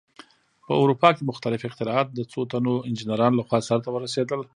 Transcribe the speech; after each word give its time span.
په 0.67 0.73
اروپا 0.81 1.09
کې 1.15 1.27
مختلف 1.31 1.61
اختراعات 1.65 2.07
د 2.13 2.19
څو 2.31 2.39
تنو 2.51 2.73
انجینرانو 2.87 3.39
لخوا 3.39 3.59
سرته 3.69 3.89
ورسېدل. 3.91 4.41